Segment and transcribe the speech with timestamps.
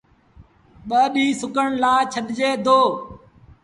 [0.87, 2.79] ٻآ ڏيٚݩهݩ سُڪڻ لآ ڇڏجي دو۔